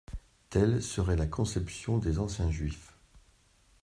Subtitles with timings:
[0.49, 2.95] Telle serait la conception des anciens juifs.